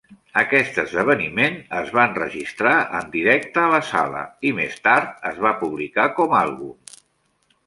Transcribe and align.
Aquest 0.41 0.77
esdeveniment 0.83 1.59
es 1.81 1.91
va 1.97 2.05
enregistrar 2.11 2.73
en 3.01 3.11
directe 3.17 3.63
a 3.65 3.69
la 3.75 3.83
sala 3.91 4.25
i 4.51 4.55
més 4.61 4.81
tard 4.89 5.29
es 5.35 5.39
va 5.45 5.53
publicar 5.61 6.09
com 6.23 6.35
a 6.37 6.43
àlbum. 6.49 6.99